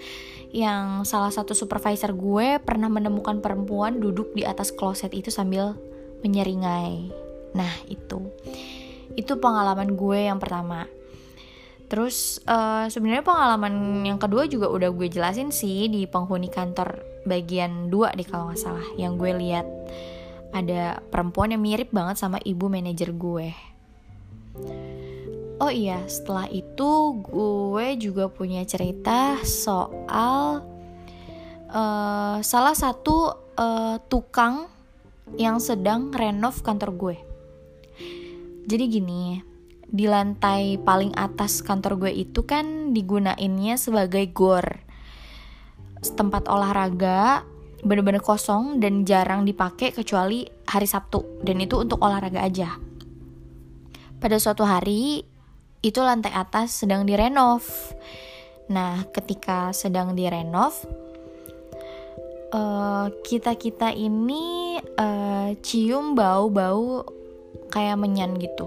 yang 0.52 1.02
salah 1.09 1.33
satu 1.33 1.56
supervisor 1.56 2.12
gue 2.12 2.61
pernah 2.62 2.87
menemukan 2.92 3.40
perempuan 3.40 3.99
duduk 3.99 4.37
di 4.37 4.45
atas 4.45 4.71
kloset 4.71 5.11
itu 5.16 5.33
sambil 5.33 5.75
menyeringai. 6.23 7.11
Nah, 7.56 7.73
itu. 7.88 8.30
Itu 9.16 9.40
pengalaman 9.40 9.97
gue 9.97 10.28
yang 10.28 10.38
pertama. 10.38 10.87
Terus 11.87 12.42
uh, 12.50 12.90
sebenarnya 12.90 13.23
pengalaman 13.23 14.02
yang 14.02 14.18
kedua 14.18 14.50
juga 14.50 14.66
udah 14.71 14.90
gue 14.90 15.06
jelasin 15.06 15.54
sih 15.54 15.87
di 15.87 16.04
penghuni 16.04 16.50
kantor 16.50 16.99
bagian 17.26 17.90
2 17.90 18.18
deh 18.18 18.26
kalau 18.26 18.50
nggak 18.50 18.59
salah 18.59 18.87
yang 18.99 19.14
gue 19.18 19.30
lihat 19.35 19.66
ada 20.56 21.04
perempuan 21.12 21.52
yang 21.52 21.60
mirip 21.60 21.92
banget 21.92 22.16
sama 22.16 22.40
ibu 22.40 22.72
manajer 22.72 23.12
gue. 23.12 23.52
Oh 25.56 25.72
iya, 25.72 26.04
setelah 26.04 26.48
itu 26.52 27.16
gue 27.25 27.86
juga 27.96 28.28
punya 28.28 28.60
cerita 28.68 29.40
soal 29.44 30.60
uh, 31.72 32.38
salah 32.44 32.76
satu 32.76 33.32
uh, 33.56 33.96
tukang 34.12 34.68
yang 35.40 35.56
sedang 35.58 36.12
renov 36.12 36.60
kantor 36.60 36.90
gue. 36.94 37.16
Jadi 38.68 38.84
gini, 38.90 39.40
di 39.86 40.04
lantai 40.04 40.76
paling 40.76 41.16
atas 41.16 41.64
kantor 41.64 42.04
gue 42.04 42.12
itu 42.12 42.44
kan 42.44 42.92
digunainnya 42.92 43.80
sebagai 43.80 44.28
gor. 44.36 44.84
Tempat 46.04 46.52
olahraga 46.52 47.42
bener-bener 47.87 48.19
kosong 48.19 48.83
dan 48.83 49.07
jarang 49.07 49.46
dipakai 49.46 49.94
kecuali 49.94 50.42
hari 50.66 50.90
Sabtu 50.90 51.46
dan 51.46 51.62
itu 51.62 51.79
untuk 51.79 52.03
olahraga 52.03 52.42
aja. 52.42 52.75
Pada 54.18 54.42
suatu 54.42 54.66
hari 54.66 55.22
itu 55.87 56.01
lantai 56.03 56.35
atas 56.35 56.83
sedang 56.83 57.07
direnov. 57.07 57.62
Nah, 58.66 59.07
ketika 59.14 59.70
sedang 59.70 60.18
direnov, 60.18 60.75
uh, 62.51 63.07
kita 63.22 63.55
kita 63.55 63.94
ini 63.94 64.83
uh, 64.99 65.55
cium 65.62 66.18
bau-bau 66.18 67.07
kayak 67.70 68.03
menyan 68.03 68.35
gitu. 68.42 68.66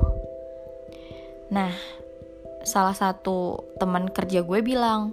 Nah, 1.52 1.76
salah 2.64 2.96
satu 2.96 3.68
teman 3.84 4.08
kerja 4.08 4.48
gue 4.48 4.60
bilang, 4.64 5.12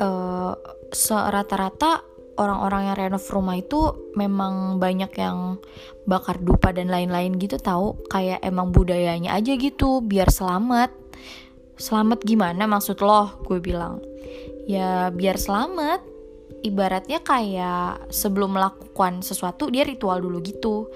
uh, 0.00 0.56
rata-rata 1.28 2.13
orang-orang 2.34 2.90
yang 2.90 2.96
renov 2.96 3.26
rumah 3.30 3.56
itu 3.58 4.10
memang 4.18 4.78
banyak 4.82 5.12
yang 5.18 5.58
bakar 6.06 6.38
dupa 6.42 6.70
dan 6.74 6.90
lain-lain 6.90 7.38
gitu 7.38 7.58
tahu? 7.58 7.98
Kayak 8.10 8.42
emang 8.42 8.70
budayanya 8.74 9.34
aja 9.34 9.54
gitu 9.54 10.02
biar 10.02 10.30
selamat. 10.30 10.90
Selamat 11.74 12.22
gimana 12.22 12.66
maksud 12.70 12.98
lo? 13.02 13.42
Gue 13.46 13.58
bilang. 13.58 13.98
Ya 14.64 15.12
biar 15.12 15.36
selamat 15.36 16.14
ibaratnya 16.64 17.20
kayak 17.20 18.08
sebelum 18.08 18.56
melakukan 18.56 19.20
sesuatu 19.20 19.68
dia 19.68 19.84
ritual 19.84 20.24
dulu 20.24 20.40
gitu. 20.40 20.88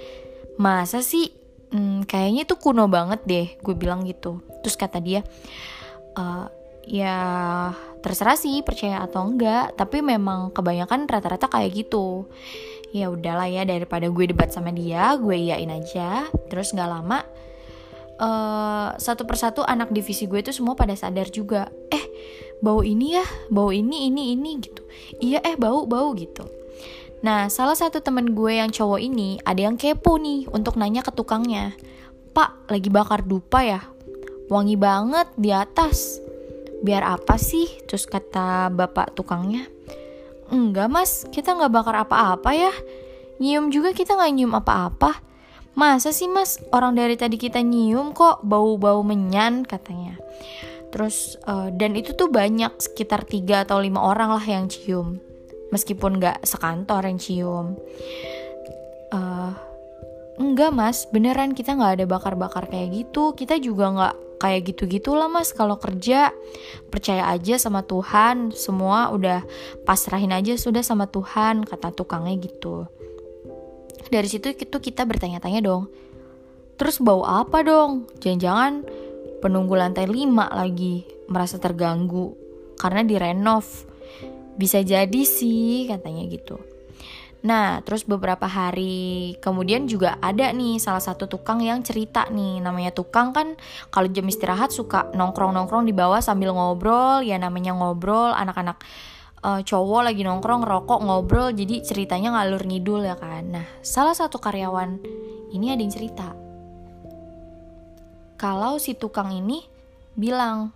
Masa 0.56 1.04
sih? 1.04 1.28
Hmm, 1.68 2.08
kayaknya 2.08 2.48
itu 2.48 2.56
kuno 2.56 2.88
banget 2.88 3.20
deh 3.28 3.46
gue 3.60 3.74
bilang 3.76 4.08
gitu. 4.08 4.40
Terus 4.64 4.80
kata 4.80 5.04
dia 5.04 5.20
e, 6.16 6.24
ya 6.88 7.16
terserah 8.00 8.38
sih 8.38 8.62
percaya 8.62 9.02
atau 9.02 9.26
enggak 9.26 9.74
tapi 9.74 10.00
memang 10.00 10.54
kebanyakan 10.54 11.06
rata-rata 11.10 11.50
kayak 11.50 11.74
gitu. 11.74 12.26
Ya 12.88 13.12
udahlah 13.12 13.50
ya 13.50 13.68
daripada 13.68 14.08
gue 14.08 14.24
debat 14.32 14.48
sama 14.48 14.72
dia 14.72 15.12
gue 15.18 15.36
iyain 15.36 15.68
aja. 15.68 16.26
Terus 16.48 16.72
nggak 16.72 16.90
lama 16.90 17.20
uh, 18.18 18.88
satu 18.98 19.24
persatu 19.24 19.62
anak 19.64 19.94
divisi 19.94 20.26
gue 20.26 20.42
itu 20.42 20.52
semua 20.52 20.74
pada 20.74 20.92
sadar 20.94 21.30
juga 21.30 21.70
eh 21.88 22.04
bau 22.58 22.82
ini 22.82 23.14
ya 23.18 23.26
bau 23.48 23.70
ini 23.70 24.10
ini 24.10 24.34
ini 24.34 24.50
gitu. 24.60 24.82
Iya 25.22 25.42
eh 25.44 25.56
bau 25.56 25.86
bau 25.86 26.12
gitu. 26.14 26.44
Nah 27.22 27.50
salah 27.50 27.74
satu 27.74 27.98
temen 27.98 28.34
gue 28.34 28.58
yang 28.58 28.70
cowok 28.70 29.00
ini 29.02 29.42
ada 29.42 29.66
yang 29.66 29.74
kepo 29.74 30.18
nih 30.18 30.46
untuk 30.50 30.78
nanya 30.78 31.02
ke 31.02 31.10
tukangnya 31.10 31.74
pak 32.34 32.70
lagi 32.70 32.90
bakar 32.90 33.26
dupa 33.26 33.62
ya? 33.66 33.80
Wangi 34.48 34.80
banget 34.80 35.28
di 35.36 35.52
atas 35.52 36.27
biar 36.82 37.02
apa 37.02 37.36
sih? 37.40 37.66
Terus 37.86 38.06
kata 38.06 38.70
bapak 38.70 39.14
tukangnya 39.18 39.66
enggak 40.48 40.88
mas. 40.88 41.24
Kita 41.28 41.54
nggak 41.54 41.72
bakar 41.72 41.96
apa-apa 42.08 42.50
ya. 42.56 42.72
Nyium 43.38 43.70
juga 43.70 43.94
kita 43.94 44.18
nggak 44.18 44.32
nyium 44.34 44.52
apa-apa. 44.56 45.20
Masa 45.78 46.10
sih 46.10 46.26
mas? 46.26 46.58
Orang 46.74 46.98
dari 46.98 47.14
tadi 47.14 47.38
kita 47.38 47.62
nyium 47.62 48.10
kok 48.10 48.42
bau-bau 48.42 49.04
menyan 49.06 49.62
katanya. 49.62 50.18
Terus 50.90 51.36
uh, 51.44 51.70
dan 51.70 51.94
itu 51.94 52.16
tuh 52.16 52.32
banyak 52.32 52.80
sekitar 52.80 53.28
tiga 53.28 53.62
atau 53.62 53.78
lima 53.78 54.02
orang 54.02 54.34
lah 54.34 54.42
yang 54.42 54.66
cium. 54.66 55.20
Meskipun 55.70 56.18
nggak 56.18 56.42
sekantor 56.48 57.04
yang 57.04 57.20
cium. 57.20 57.66
Uh, 59.12 59.52
enggak 60.40 60.72
mas. 60.72 61.04
Beneran 61.12 61.52
kita 61.52 61.76
nggak 61.76 62.02
ada 62.02 62.04
bakar-bakar 62.08 62.66
kayak 62.66 63.06
gitu. 63.06 63.36
Kita 63.36 63.60
juga 63.60 63.92
nggak 63.92 64.14
kayak 64.38 64.74
gitu-gitulah 64.74 65.26
mas. 65.26 65.50
Kalau 65.52 65.76
kerja 65.76 66.32
percaya 66.88 67.28
aja 67.28 67.58
sama 67.58 67.84
Tuhan. 67.84 68.54
Semua 68.54 69.10
udah 69.10 69.42
pasrahin 69.84 70.32
aja 70.32 70.54
sudah 70.54 70.80
sama 70.80 71.10
Tuhan 71.10 71.66
kata 71.66 71.92
tukangnya 71.92 72.38
gitu. 72.38 72.86
Dari 74.08 74.28
situ 74.30 74.54
itu 74.54 74.76
kita 74.80 75.04
bertanya-tanya 75.04 75.60
dong 75.60 75.92
terus 76.78 77.02
bau 77.02 77.26
apa 77.26 77.66
dong? 77.66 78.06
Jangan-jangan 78.22 78.86
penunggu 79.42 79.74
lantai 79.74 80.06
5 80.06 80.30
lagi 80.54 81.02
merasa 81.26 81.58
terganggu 81.58 82.38
karena 82.78 83.02
direnov 83.02 83.66
bisa 84.58 84.82
jadi 84.82 85.22
sih 85.26 85.90
katanya 85.90 86.26
gitu 86.30 86.58
Nah, 87.38 87.78
terus 87.86 88.02
beberapa 88.02 88.50
hari 88.50 89.38
kemudian 89.38 89.86
juga 89.86 90.18
ada 90.18 90.50
nih 90.50 90.82
salah 90.82 90.98
satu 90.98 91.30
tukang 91.30 91.62
yang 91.62 91.86
cerita 91.86 92.26
nih. 92.26 92.58
Namanya 92.58 92.90
tukang 92.90 93.30
kan 93.30 93.54
kalau 93.94 94.10
jam 94.10 94.26
istirahat 94.26 94.74
suka 94.74 95.06
nongkrong-nongkrong 95.14 95.86
di 95.86 95.94
bawah 95.94 96.18
sambil 96.18 96.50
ngobrol, 96.50 97.22
ya 97.22 97.38
namanya 97.38 97.78
ngobrol 97.78 98.34
anak-anak 98.34 98.82
uh, 99.46 99.60
cowok 99.62 100.10
lagi 100.10 100.26
nongkrong 100.26 100.66
rokok 100.66 100.98
ngobrol 100.98 101.54
jadi 101.54 101.82
ceritanya 101.86 102.34
ngalur 102.34 102.62
ngidul 102.66 103.06
ya 103.06 103.14
kan. 103.14 103.46
Nah, 103.54 103.66
salah 103.86 104.18
satu 104.18 104.42
karyawan 104.42 104.98
ini 105.54 105.70
ada 105.70 105.80
yang 105.82 105.94
cerita. 105.94 106.34
Kalau 108.38 108.78
si 108.78 108.94
tukang 108.94 109.34
ini 109.34 109.66
bilang, 110.14 110.70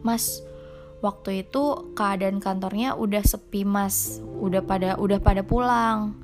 "Mas, 0.00 0.40
waktu 1.04 1.44
itu 1.44 1.92
keadaan 1.92 2.40
kantornya 2.40 2.96
udah 2.96 3.20
sepi 3.20 3.68
mas. 3.68 4.24
Udah 4.40 4.64
pada 4.64 4.96
udah 4.96 5.20
pada 5.20 5.44
pulang. 5.44 6.16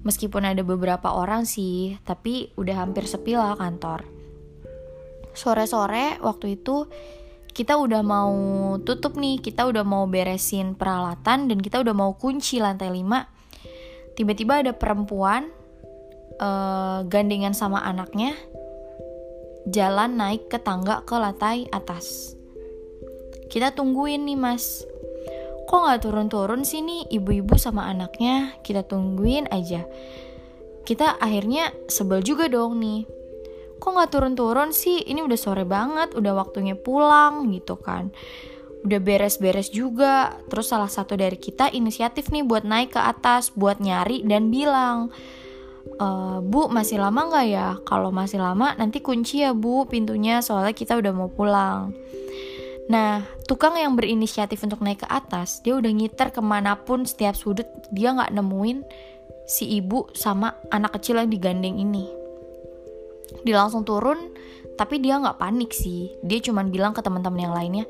Meskipun 0.00 0.48
ada 0.48 0.64
beberapa 0.64 1.12
orang 1.12 1.44
sih 1.44 2.00
tapi 2.08 2.48
udah 2.56 2.80
hampir 2.80 3.04
sepi 3.04 3.36
lah 3.36 3.60
kantor. 3.60 4.08
Sore-sore 5.36 6.16
waktu 6.24 6.56
itu 6.56 6.88
kita 7.52 7.76
udah 7.76 8.00
mau 8.00 8.32
tutup 8.80 9.20
nih. 9.20 9.44
Kita 9.44 9.68
udah 9.68 9.84
mau 9.84 10.08
beresin 10.08 10.72
peralatan 10.72 11.52
dan 11.52 11.60
kita 11.60 11.84
udah 11.84 11.92
mau 11.92 12.16
kunci 12.16 12.64
lantai 12.64 12.88
5 12.88 13.34
tiba-tiba 14.14 14.62
ada 14.62 14.72
perempuan 14.72 15.50
uh, 16.38 17.02
gandengan 17.10 17.52
sama 17.52 17.82
anaknya 17.82 18.34
jalan 19.66 20.14
naik 20.14 20.46
ke 20.46 20.58
tangga 20.62 21.02
ke 21.02 21.14
lantai 21.18 21.66
atas 21.74 22.33
kita 23.48 23.76
tungguin 23.76 24.24
nih 24.24 24.38
mas. 24.38 24.84
Kok 25.64 25.80
nggak 25.80 26.00
turun-turun 26.04 26.62
sih 26.62 26.84
nih 26.84 27.08
ibu-ibu 27.08 27.56
sama 27.56 27.88
anaknya? 27.88 28.52
Kita 28.60 28.84
tungguin 28.84 29.48
aja. 29.48 29.88
Kita 30.84 31.16
akhirnya 31.16 31.72
sebel 31.88 32.20
juga 32.20 32.52
dong 32.52 32.76
nih. 32.78 33.08
Kok 33.80 33.90
nggak 33.90 34.10
turun-turun 34.12 34.70
sih? 34.76 35.00
Ini 35.00 35.24
udah 35.24 35.38
sore 35.40 35.64
banget, 35.64 36.12
udah 36.12 36.32
waktunya 36.36 36.76
pulang 36.76 37.48
gitu 37.52 37.80
kan. 37.80 38.12
Udah 38.84 39.00
beres-beres 39.00 39.72
juga. 39.72 40.36
Terus 40.52 40.68
salah 40.68 40.92
satu 40.92 41.16
dari 41.16 41.40
kita 41.40 41.72
inisiatif 41.72 42.28
nih 42.28 42.44
buat 42.44 42.68
naik 42.68 42.96
ke 42.96 43.00
atas, 43.00 43.48
buat 43.56 43.80
nyari 43.80 44.20
dan 44.28 44.52
bilang, 44.52 45.08
e, 45.88 46.08
Bu 46.44 46.68
masih 46.68 47.00
lama 47.00 47.32
nggak 47.32 47.46
ya? 47.48 47.68
Kalau 47.88 48.12
masih 48.12 48.44
lama 48.44 48.76
nanti 48.76 49.00
kunci 49.00 49.40
ya 49.40 49.56
Bu 49.56 49.88
pintunya 49.88 50.44
soalnya 50.44 50.76
kita 50.76 51.00
udah 51.00 51.12
mau 51.16 51.32
pulang. 51.32 51.96
Nah, 52.84 53.24
tukang 53.48 53.80
yang 53.80 53.96
berinisiatif 53.96 54.60
untuk 54.60 54.84
naik 54.84 55.04
ke 55.04 55.08
atas, 55.08 55.64
dia 55.64 55.72
udah 55.72 55.88
ngiter 55.88 56.28
ke 56.28 56.44
mana 56.44 56.76
pun 56.76 57.08
setiap 57.08 57.32
sudut, 57.32 57.64
dia 57.88 58.12
nggak 58.12 58.36
nemuin 58.36 58.84
si 59.48 59.80
ibu 59.80 60.08
sama 60.12 60.52
anak 60.68 61.00
kecil 61.00 61.16
yang 61.16 61.32
digandeng 61.32 61.80
ini. 61.80 62.04
Dia 63.44 63.64
langsung 63.64 63.88
turun, 63.88 64.36
tapi 64.76 65.00
dia 65.00 65.16
nggak 65.16 65.40
panik 65.40 65.72
sih. 65.72 66.12
Dia 66.20 66.44
cuma 66.44 66.60
bilang 66.64 66.92
ke 66.92 67.00
teman-teman 67.00 67.40
yang 67.40 67.54
lainnya, 67.56 67.84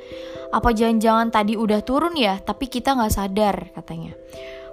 apa 0.54 0.70
jangan-jangan 0.70 1.34
tadi 1.34 1.58
udah 1.58 1.82
turun 1.82 2.14
ya, 2.14 2.38
tapi 2.38 2.70
kita 2.70 2.94
nggak 2.94 3.14
sadar 3.14 3.56
katanya. 3.74 4.14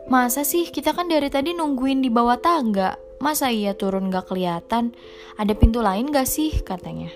Masa 0.05 0.45
sih 0.45 0.69
kita 0.69 0.93
kan 0.93 1.09
dari 1.09 1.29
tadi 1.33 1.57
nungguin 1.57 2.01
di 2.05 2.09
bawah 2.13 2.37
tangga, 2.37 2.93
masa 3.21 3.49
iya 3.49 3.73
turun 3.73 4.13
nggak 4.13 4.29
kelihatan? 4.29 4.93
Ada 5.37 5.53
pintu 5.57 5.81
lain 5.81 6.09
gak 6.13 6.29
sih 6.29 6.61
katanya? 6.61 7.09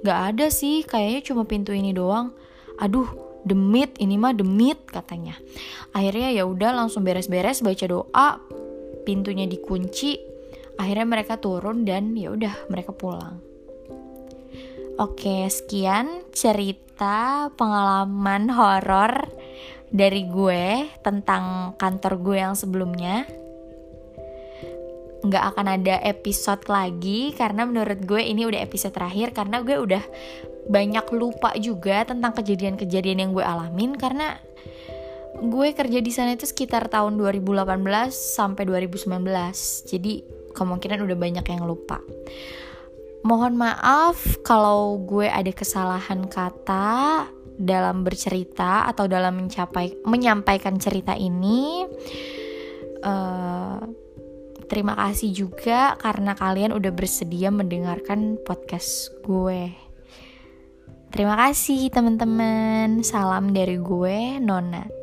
Gak 0.00 0.20
ada 0.34 0.46
sih, 0.48 0.84
kayaknya 0.84 1.20
cuma 1.24 1.44
pintu 1.44 1.76
ini 1.76 1.92
doang. 1.92 2.32
Aduh, 2.80 3.08
demit, 3.44 3.96
ini 4.00 4.16
mah 4.16 4.32
demit 4.32 4.80
katanya. 4.88 5.36
Akhirnya 5.92 6.32
ya 6.32 6.44
udah 6.48 6.72
langsung 6.72 7.04
beres-beres 7.04 7.60
baca 7.60 7.84
doa, 7.84 8.28
pintunya 9.04 9.44
dikunci. 9.44 10.16
Akhirnya 10.80 11.04
mereka 11.04 11.36
turun 11.36 11.84
dan 11.84 12.16
ya 12.16 12.32
udah 12.32 12.72
mereka 12.72 12.96
pulang. 12.96 13.40
Oke, 15.00 15.48
sekian 15.48 16.28
cerita 16.32 17.48
pengalaman 17.56 18.52
horor 18.52 19.28
dari 19.88 20.28
gue 20.28 20.92
tentang 21.02 21.74
kantor 21.76 22.20
gue 22.20 22.36
yang 22.36 22.54
sebelumnya 22.56 23.24
nggak 25.20 25.44
akan 25.52 25.66
ada 25.80 26.00
episode 26.00 26.64
lagi 26.72 27.36
karena 27.36 27.68
menurut 27.68 28.00
gue 28.08 28.24
ini 28.24 28.48
udah 28.48 28.60
episode 28.64 28.96
terakhir 28.96 29.36
karena 29.36 29.60
gue 29.60 29.76
udah 29.76 30.04
banyak 30.68 31.06
lupa 31.12 31.52
juga 31.60 32.08
tentang 32.08 32.32
kejadian-kejadian 32.32 33.28
yang 33.28 33.30
gue 33.36 33.44
alamin 33.44 33.92
karena 34.00 34.40
gue 35.40 35.68
kerja 35.72 35.98
di 36.00 36.12
sana 36.12 36.36
itu 36.36 36.48
sekitar 36.48 36.88
tahun 36.88 37.20
2018 37.20 37.68
sampai 38.12 38.62
2019 38.64 39.08
jadi 39.88 40.12
kemungkinan 40.52 41.00
udah 41.04 41.16
banyak 41.16 41.46
yang 41.46 41.64
lupa. 41.64 42.02
Mohon 43.20 43.60
maaf 43.60 44.40
kalau 44.40 44.96
gue 45.04 45.28
ada 45.28 45.52
kesalahan 45.52 46.24
kata 46.24 47.28
dalam 47.60 48.00
bercerita 48.00 48.88
atau 48.88 49.04
dalam 49.04 49.44
mencapai 49.44 50.00
menyampaikan 50.08 50.80
cerita 50.80 51.12
ini. 51.12 51.84
Uh, 53.00 53.80
Terima 54.70 54.94
kasih 54.94 55.34
juga 55.34 55.98
karena 55.98 56.38
kalian 56.38 56.70
udah 56.70 56.94
bersedia 56.94 57.50
mendengarkan 57.50 58.38
podcast 58.46 59.10
gue. 59.26 59.74
Terima 61.10 61.34
kasih 61.34 61.90
teman-teman. 61.90 63.02
Salam 63.02 63.50
dari 63.50 63.82
gue, 63.82 64.38
Nona. 64.38 64.99